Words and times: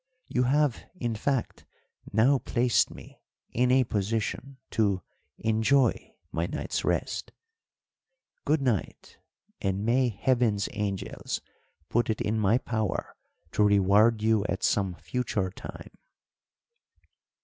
You 0.25 0.45
have, 0.45 0.83
in 0.95 1.13
fact, 1.13 1.63
now 2.11 2.39
placed 2.39 2.89
me 2.89 3.21
in 3.51 3.69
a 3.69 3.83
position 3.83 4.57
to 4.71 5.03
enjoy 5.37 6.15
my 6.31 6.47
night's 6.47 6.83
rest. 6.83 7.31
Good 8.43 8.63
night, 8.63 9.19
and 9.61 9.85
may 9.85 10.09
Heaven's 10.09 10.67
angels 10.73 11.39
put 11.87 12.09
it 12.09 12.19
in 12.19 12.39
my 12.39 12.57
power 12.57 13.15
to 13.51 13.61
reward 13.61 14.23
you 14.23 14.43
at 14.49 14.63
some 14.63 14.95
future 14.95 15.51
time!" 15.51 15.91